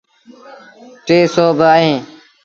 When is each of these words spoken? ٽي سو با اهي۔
ٽي 1.05 1.17
سو 1.33 1.45
با 1.57 1.69
اهي۔ 1.77 1.93